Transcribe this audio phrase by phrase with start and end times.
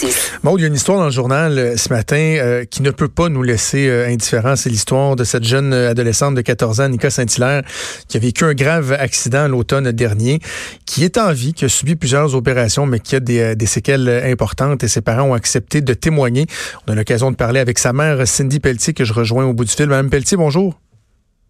[0.00, 0.32] 6.
[0.42, 2.90] Bon, il y a une histoire dans le journal euh, ce matin euh, qui ne
[2.90, 4.56] peut pas nous laisser euh, indifférents.
[4.56, 7.62] C'est l'histoire de cette jeune adolescente de 14 ans, Nika Saint-Hilaire,
[8.08, 10.40] qui a vécu un grave accident l'automne dernier,
[10.86, 14.08] qui est en vie, qui a subi plusieurs opérations, mais qui a des, des séquelles
[14.08, 16.46] importantes et ses parents ont accepté de témoigner.
[16.86, 19.66] On a l'occasion de parler avec sa mère, Cindy Pelletier, que je rejoins au bout
[19.66, 19.86] du fil.
[19.86, 20.78] Madame Pelletier, bonjour.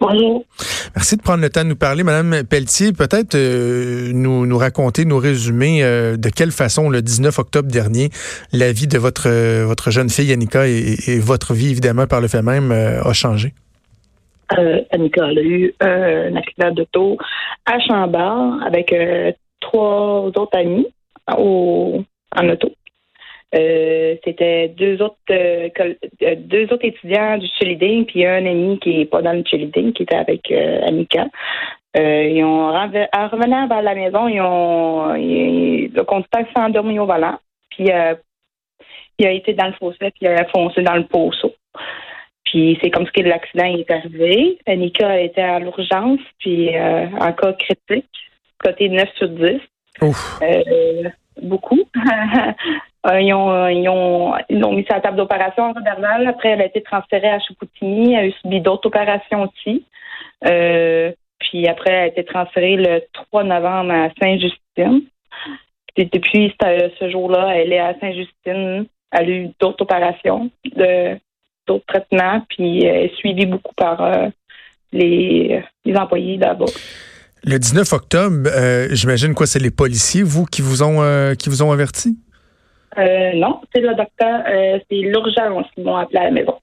[0.00, 0.44] Bonjour.
[0.96, 2.02] Merci de prendre le temps de nous parler.
[2.04, 7.38] Madame Pelletier, peut-être euh, nous, nous raconter, nous résumer euh, de quelle façon, le 19
[7.38, 8.08] octobre dernier,
[8.54, 12.28] la vie de votre, euh, votre jeune fille, Annika, et, votre vie, évidemment, par le
[12.28, 13.52] fait même, a changé.
[14.90, 17.18] Annika, elle a eu un accident d'auto
[17.66, 18.94] à Chambord avec
[19.60, 20.86] trois autres amis
[21.36, 22.02] au,
[22.34, 22.70] en auto.
[23.52, 29.00] Euh, c'était deux autres euh, euh, deux autres étudiants du cheerleading puis un ami qui
[29.00, 31.26] est pas dans le cheerleading qui était avec Annika.
[31.96, 37.38] ils ont en revenant vers la maison, ils ont le conducteur s'est endormi au volant,
[37.70, 37.88] puis
[39.18, 41.52] il a été dans le fossé, puis il a foncé dans le poceau.
[42.44, 44.58] Puis c'est comme ce que l'accident est arrivé.
[44.66, 48.10] Annika était à l'urgence, puis en cas critique,
[48.62, 49.60] côté 9 sur 10.
[50.02, 50.40] Ouf.
[51.42, 51.80] Beaucoup.
[53.06, 56.26] Euh, ils, ont, euh, l'ont mis sur la table d'opération en Roberval.
[56.26, 58.12] Après, elle a été transférée à Chicoutimi.
[58.12, 59.86] Elle a eu subi d'autres opérations aussi.
[60.44, 65.04] Euh, puis après, elle a été transférée le 3 novembre à Saint-Justine.
[65.96, 68.84] Et depuis ce jour-là, elle est à Saint-Justine.
[69.12, 71.18] Elle a eu d'autres opérations, de,
[71.66, 74.28] d'autres traitements, puis elle est suivie beaucoup par
[74.92, 76.68] les, les employés d'abord.
[77.44, 78.50] Le 19 octobre,
[78.90, 82.18] j'imagine quoi, c'est les policiers, vous, qui vous ont qui vous ont averti?
[82.98, 86.54] Euh, non, c'est le docteur, euh, c'est l'urgence qui m'ont appelé à la maison.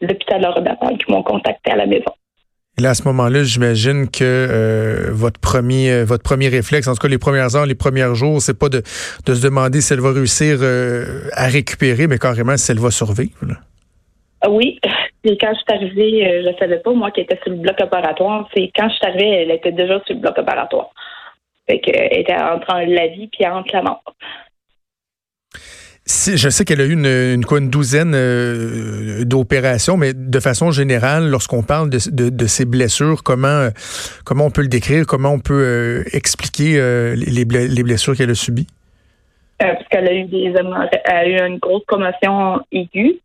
[0.00, 0.62] L'hôpital Laure
[0.98, 2.12] qui m'ont contacté à la maison.
[2.78, 6.98] Et là, à ce moment-là, j'imagine que euh, votre premier votre premier réflexe, en tout
[6.98, 8.82] cas les premières heures, les premiers jours, c'est pas de,
[9.24, 10.58] de se demander si elle va réussir
[11.32, 13.32] à récupérer, mais carrément si elle va survivre.
[14.42, 14.78] Ah oui.
[15.40, 18.48] Quand je suis arrivée, je ne savais pas, moi, qui était sur le bloc opératoire.
[18.54, 20.90] C'est quand je suis arrivée, elle était déjà sur le bloc opératoire.
[21.68, 24.02] Fait qu'elle était entre la vie puis entre la mort
[26.08, 31.62] je sais qu'elle a eu une, une, douzaine euh, d'opérations, mais de façon générale, lorsqu'on
[31.62, 31.98] parle de,
[32.30, 33.70] de, ces blessures, comment,
[34.24, 38.30] comment on peut le décrire, comment on peut euh, expliquer euh, les, les, blessures qu'elle
[38.30, 38.68] a subies?
[39.58, 43.18] parce qu'elle a eu des elle a eu une grosse commotion aiguë.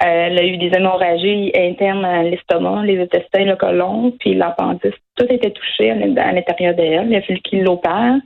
[0.00, 4.94] Elle a eu des hémorragies internes à l'estomac, les intestins, le côlon, puis l'appendice.
[5.16, 7.06] Tout était touché à l'intérieur d'elle.
[7.08, 8.16] Il a fallu qu'il l'opère.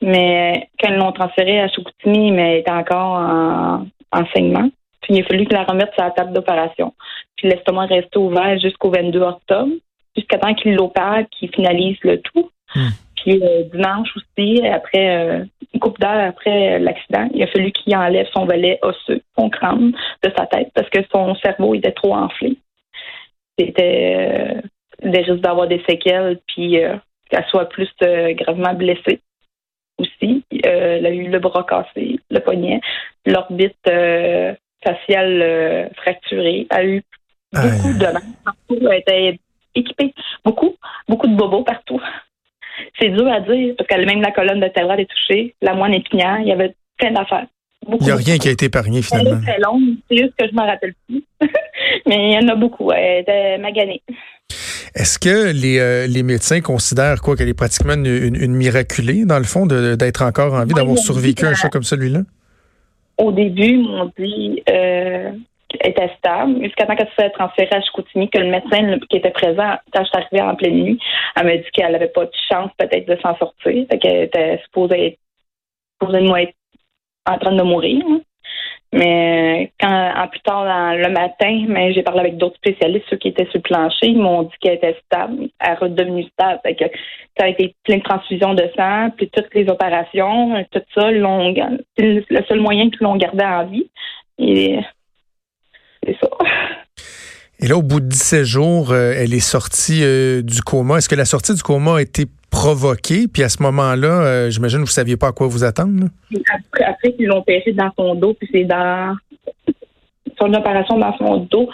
[0.00, 4.68] Mais quand ils l'ont transférée à Chicoutimi, mais elle était encore en enseignement.
[5.00, 6.94] Puis il a fallu que la remette sur la table d'opération.
[7.36, 9.72] Puis l'estomac restait ouvert jusqu'au 22 octobre,
[10.16, 12.50] jusqu'à temps qu'il l'opère, qu'il finalise le tout.
[12.74, 12.88] Hmm.
[13.28, 15.44] Puis euh, dimanche aussi, après euh,
[15.74, 19.92] une couple d'heures après l'accident, il a fallu qu'il enlève son volet osseux, son crâne
[20.22, 22.56] de sa tête, parce que son cerveau était trop enflé.
[23.58, 24.60] C'était euh,
[25.02, 26.78] des risques d'avoir des séquelles, puis
[27.28, 29.20] qu'elle soit plus gravement blessée
[29.98, 30.44] aussi.
[30.64, 32.80] Euh, elle a eu le bras cassé, le poignet,
[33.26, 36.66] l'orbite euh, faciale euh, fracturée.
[36.70, 37.02] Elle a eu
[37.52, 38.88] beaucoup de mal partout.
[38.90, 39.38] Elle était
[39.74, 40.14] équipée.
[40.44, 40.76] Beaucoup,
[41.08, 42.00] beaucoup de bobos partout.
[43.00, 45.94] C'est dur à dire parce qu'elle même la colonne de vertébrale est touchée, la moine
[45.94, 47.46] épinière, il y avait plein d'affaires.
[47.88, 49.40] Il n'y a rien qui a été épargné finalement.
[49.44, 51.24] C'est long, c'est juste que je ne me rappelle plus.
[52.06, 52.90] Mais il y en a beaucoup.
[52.92, 54.02] Elle était maganée.
[54.94, 59.44] Est-ce que les, euh, les, médecins considèrent quoi qu'elle est pratiquement une, miraculée, dans le
[59.44, 62.20] fond, d'être encore en vie, d'avoir survécu à un choc comme celui-là?
[63.18, 65.30] Au début, ils m'ont dit euh,
[65.84, 69.30] était stable, jusqu'à temps qu'elle se soit transférée à Chicoutimi, que le médecin qui était
[69.30, 70.98] présent quand je suis arrivée en pleine nuit,
[71.36, 75.06] elle m'a dit qu'elle n'avait pas de chance peut-être de s'en sortir, qu'elle était supposée
[75.06, 75.18] être,
[76.00, 76.54] supposée être
[77.28, 78.02] en train de mourir.
[78.90, 80.64] Mais quand en plus tard
[80.96, 84.18] le matin, mais j'ai parlé avec d'autres spécialistes, ceux qui étaient sur le plancher, ils
[84.18, 86.60] m'ont dit qu'elle était stable, elle est redevenue stable.
[86.64, 91.10] ça a été plein de transfusions de sang, puis toutes les opérations, tout ça,
[91.98, 93.90] c'est le seul moyen qu'ils l'ont gardé en vie.
[96.08, 96.28] C'est ça.
[97.60, 100.98] Et là, au bout de 17 jours, euh, elle est sortie euh, du coma.
[100.98, 103.26] Est-ce que la sortie du coma a été provoquée?
[103.32, 106.06] Puis à ce moment-là, euh, j'imagine que vous ne saviez pas à quoi vous attendre.
[106.54, 109.16] Après, après qu'ils l'ont pêché dans son dos, puis c'est dans
[110.40, 111.68] son opération dans son dos.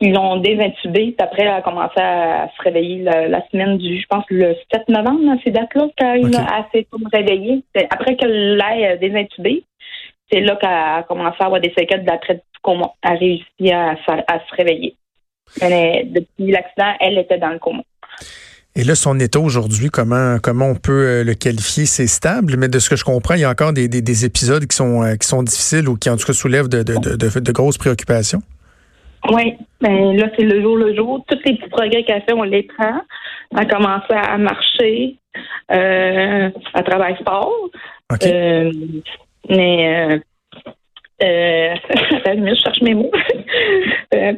[0.00, 1.14] Ils l'ont désintubé.
[1.14, 4.88] Puis après, elle a commencé à se réveiller la, semaine du, je pense, le 7
[4.88, 7.62] novembre, dans ces dates-là, quand assez pour me réveiller.
[7.90, 9.64] Après qu'elle l'ait désintubé,
[10.30, 12.92] c'est là qu'elle a commencé à avoir des séquelles d'après du coma.
[13.02, 14.94] Elle a réussi à se réveiller.
[15.60, 17.82] Mais depuis l'accident, elle était dans le coma.
[18.76, 21.86] Et là, son état aujourd'hui, comment comment on peut le qualifier?
[21.86, 24.64] C'est stable, mais de ce que je comprends, il y a encore des, des, épisodes
[24.64, 27.52] qui sont qui sont difficiles ou qui en tout cas soulèvent de, de, de, de
[27.52, 28.42] grosses préoccupations.
[29.28, 31.24] Oui, ben là, c'est le jour le jour.
[31.28, 33.00] Tous les petits progrès qu'elle fait, on les prend.
[33.52, 35.16] Elle a commencé à marcher,
[35.72, 37.52] euh, à travailler fort.
[38.24, 38.72] Euh,
[39.48, 40.18] mais euh,
[41.22, 41.74] euh,
[42.26, 43.12] je cherche mes mots.
[44.12, 44.32] Euh,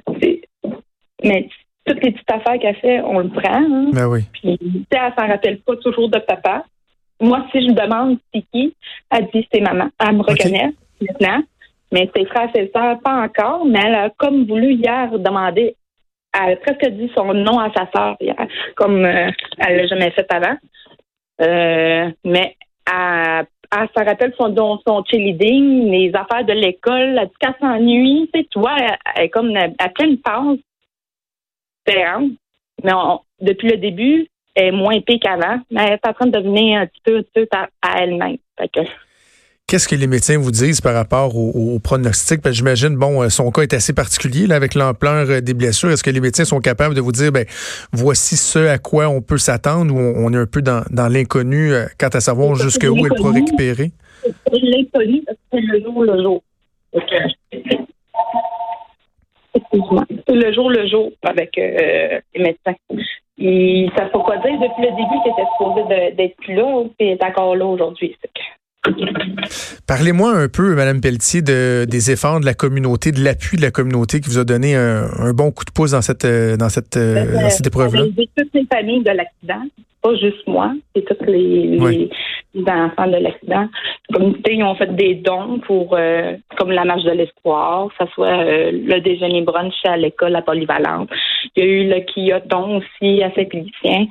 [1.25, 1.49] mais
[1.87, 3.54] toutes les petites affaires qu'elle fait, on le prend.
[3.54, 3.90] Hein.
[3.90, 4.20] Ben oui.
[4.34, 4.58] Puis,
[4.90, 6.64] elle s'en rappelle pas toujours de papa.
[7.19, 8.75] Moi, si je demande c'est qui,
[9.10, 9.88] elle dit c'est maman.
[9.99, 11.43] Elle me reconnaît maintenant.
[11.90, 15.76] Mais ses frères et sœurs, pas encore, mais elle a comme voulu hier demander,
[16.32, 18.37] elle a presque dit son nom à sa sœur hier,
[18.76, 20.56] comme euh, elle l'a jamais fait avant.
[21.40, 22.56] Euh, mais
[22.90, 24.54] elle, elle se rappelle son,
[24.86, 28.76] son cheerleading, les affaires de l'école, dit qu'elle s'ennuie, tu sais, tu vois,
[29.16, 30.58] elle, est comme à pleine phase
[31.86, 32.32] différente.
[32.84, 32.92] Mais
[33.40, 36.80] depuis le début, elle est moins épée qu'avant, mais elle est en train de devenir
[36.80, 38.38] un petit peu, un peu à, à elle-même.
[39.72, 42.46] Qu'est-ce que les médecins vous disent par rapport au, pronostic?
[42.50, 45.90] J'imagine, bon, euh, son cas est assez particulier là, avec l'ampleur euh, des blessures.
[45.90, 47.46] Est-ce que les médecins sont capables de vous dire, ben,
[47.90, 51.86] voici ce à quoi on peut s'attendre ou on, est un peu dans, l'inconnu euh,
[51.98, 53.92] quant à savoir jusqu'où elle pourra récupérer?
[54.52, 56.42] L'inconnu, c'est le jour le jour.
[59.54, 62.74] C'est le jour le jour avec les médecins.
[62.76, 67.24] Ça ne faut pas dire depuis le début qu'il était supposé d'être là, et est
[67.24, 68.14] encore là aujourd'hui.
[69.87, 73.70] Parlez-moi un peu, Madame Pelletier, de, des efforts de la communauté, de l'appui de la
[73.70, 76.96] communauté qui vous a donné un, bon coup de pouce dans cette euh, dans cette,
[76.96, 78.02] euh, ben, cette épreuve-là.
[78.37, 79.62] Toutes les familles de l'accident,
[80.02, 82.08] pas juste moi, c'est tous les,
[82.67, 83.69] enfants de l'accident.
[84.11, 88.05] La communauté, ils ont fait des dons pour euh, comme la marche de l'espoir, que
[88.05, 91.08] ce soit le déjeuner brunch à l'école à Polyvalente.
[91.56, 94.06] Il y a eu le quilloton aussi à Saint-Pélicien.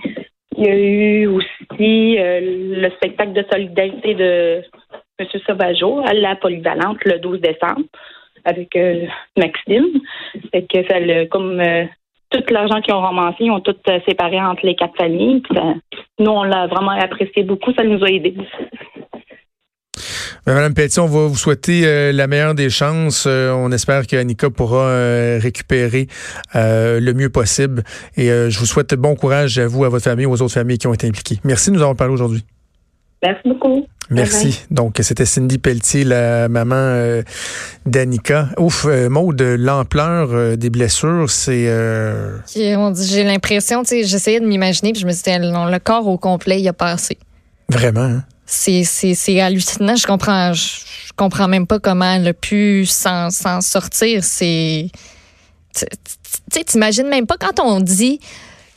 [0.62, 2.40] Il y a eu aussi euh,
[2.80, 4.62] le spectacle de solidarité de
[5.18, 5.28] M.
[5.48, 7.82] Sauvageau à la polyvalente le 12 décembre
[8.46, 9.88] avec euh, Maxime.
[10.54, 11.86] Que comme euh,
[12.30, 13.76] tout l'argent qu'ils ont ramassé, ils ont tout
[14.08, 15.42] séparé entre les quatre familles.
[16.20, 17.74] nous, on l'a vraiment apprécié beaucoup.
[17.74, 18.36] Ça nous a aidés.
[20.48, 23.26] Ben, Madame Petit, on va vous souhaiter euh, la meilleure des chances.
[23.28, 26.08] Euh, on espère qu'Annika pourra euh, récupérer
[26.56, 27.84] le mieux possible.
[28.18, 30.88] Et je vous souhaite bon courage à vous, à votre famille, aux autres familles qui
[30.88, 31.40] ont été impliquées.
[31.44, 32.44] Merci de nous avoir parlé aujourd'hui.
[33.24, 33.86] Merci beaucoup.
[34.10, 34.66] Merci.
[34.72, 37.22] Donc, c'était Cindy Pelletier, la maman
[37.86, 38.50] d'Annika.
[38.58, 41.70] Ouf, de l'ampleur des blessures, c'est...
[42.56, 46.18] J'ai l'impression, tu sais, j'essayais de m'imaginer, puis je me suis dit, le corps au
[46.18, 47.18] complet, il a passé.
[47.70, 48.24] Vraiment, hein?
[48.52, 49.96] C'est hallucinant.
[49.96, 50.82] Je comprends, je,
[51.16, 54.24] comprends même pas comment elle a pu s'en sortir.
[54.24, 54.90] C'est,
[55.74, 55.86] tu
[56.52, 58.20] sais, t'imagines même pas quand on dit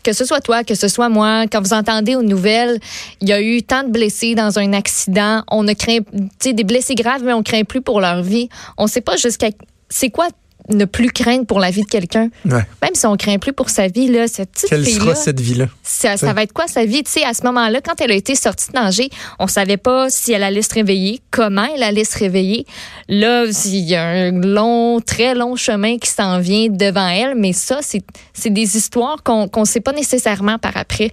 [0.05, 2.79] que ce soit toi, que ce soit moi, quand vous entendez aux nouvelles,
[3.23, 6.53] il y a eu tant de blessés dans un accident, on ne craint, tu sais,
[6.53, 8.50] des blessés graves, mais on craint plus pour leur vie.
[8.77, 9.49] On sait pas jusqu'à,
[9.88, 10.29] c'est quoi
[10.69, 12.28] ne plus craindre pour la vie de quelqu'un.
[12.44, 15.66] Même si on craint plus pour sa vie, là, cette petite Quelle sera cette vie-là?
[15.82, 17.02] Ça, va être quoi sa vie?
[17.02, 20.08] Tu sais, à ce moment-là, quand elle a été sortie de danger, on savait pas
[20.11, 22.66] si elle allait se réveiller, comment elle allait se réveiller.
[23.08, 27.52] Là, il y a un long, très long chemin qui s'en vient devant elle, mais
[27.52, 31.12] ça, c'est des histoires qu'on ne sait pas nécessairement par après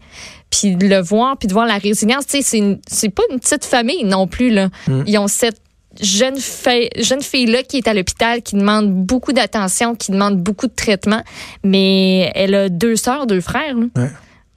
[0.51, 2.27] puis de le voir, puis de voir la résilience.
[2.27, 4.51] Tu sais, c'est pas une petite famille non plus.
[4.51, 4.69] Là.
[4.87, 5.03] Mm.
[5.07, 5.61] Ils ont cette
[6.01, 10.67] jeune fille, jeune fille-là qui est à l'hôpital, qui demande beaucoup d'attention, qui demande beaucoup
[10.67, 11.21] de traitement,
[11.63, 13.75] mais elle a deux sœurs, deux frères.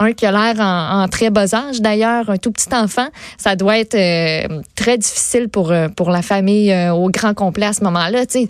[0.01, 3.07] Un qui a l'air en, très bas âge, d'ailleurs, un tout petit enfant.
[3.39, 7.67] Ça doit être euh, très difficile pour, euh, pour la famille euh, au grand complet
[7.67, 8.27] à ce moment-là.
[8.27, 8.49] Tu sais,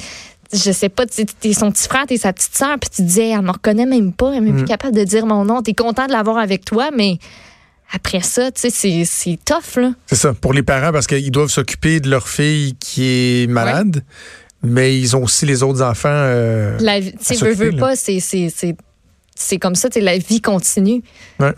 [0.54, 3.28] je sais pas, tu es son petit frère, t'es sa petite sœur, puis tu disais,
[3.28, 4.68] elle me reconnaît même pas, elle est même plus mm.
[4.68, 5.60] capable de dire mon nom.
[5.60, 7.18] T'es content de l'avoir avec toi, mais
[7.92, 9.92] après ça, tu sais, c'est tough, là.
[10.06, 14.02] C'est ça, pour les parents, parce qu'ils doivent s'occuper de leur fille qui est malade,
[14.62, 16.08] mais ils ont aussi les autres enfants.
[16.10, 21.02] Euh, la, tu sais, veux, veux pas, c'est comme ça, la vie continue.
[21.38, 21.54] Ouais.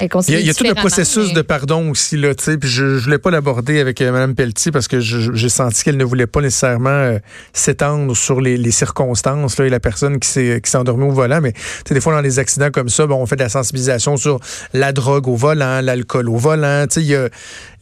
[0.00, 2.98] Il y a, tout le processus de pardon aussi, là, tu sais, puis je ne
[2.98, 6.40] voulais pas l'aborder avec euh, Mme Pelletier parce que j'ai senti qu'elle ne voulait pas
[6.40, 7.18] nécessairement euh,
[7.52, 11.40] s'étendre sur les, circonstances là, et la personne qui s'est endormie au volant.
[11.42, 11.52] Mais
[11.90, 14.40] des fois, dans des accidents comme ça, bon, on fait de la sensibilisation sur
[14.72, 16.86] la drogue au volant, l'alcool au volant.
[16.96, 17.28] Il y a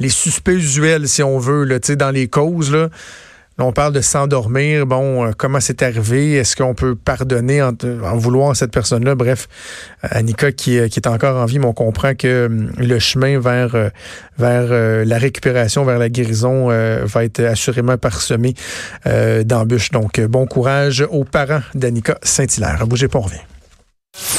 [0.00, 2.72] les suspects usuels, si on veut, là, dans les causes.
[2.72, 2.88] Là,
[3.64, 4.86] on parle de s'endormir.
[4.86, 6.34] Bon, euh, comment c'est arrivé?
[6.34, 7.72] Est-ce qu'on peut pardonner en,
[8.16, 9.14] vouloir cette personne-là?
[9.14, 9.48] Bref,
[10.02, 13.74] Annika qui, euh, qui, est encore en vie, mais on comprend que le chemin vers,
[13.74, 13.88] euh,
[14.38, 18.54] vers la récupération, vers la guérison va être assurément parsemé
[19.04, 19.90] d'embûches.
[19.90, 22.86] Donc, bon courage aux parents d'Annika Saint-Hilaire.
[22.86, 23.57] Bougez pas, on.